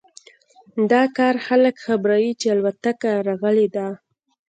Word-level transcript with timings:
دا 0.91 1.03
کار 1.17 1.35
خلک 1.47 1.75
خبروي 1.85 2.31
چې 2.41 2.47
الوتکه 2.55 3.11
راغلی 3.27 3.67
ده 3.75 3.87